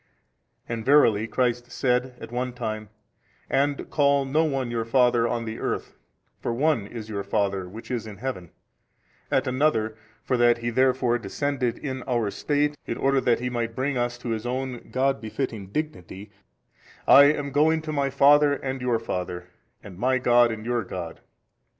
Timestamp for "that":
10.37-10.57, 13.21-13.41